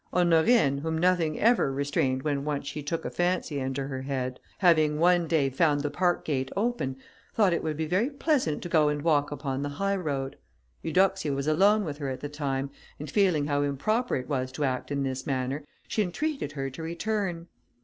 [0.11, 4.97] Honorine, whom nothing ever restrained when once she took a fancy into her head, having
[4.97, 6.97] one day found the park gate open,
[7.35, 10.37] thought it would be very pleasant to go and walk upon the high road.
[10.81, 14.63] Eudoxia was alone with her at the time, and feeling how improper it was to
[14.63, 17.45] act in this manner, she entreated her to return.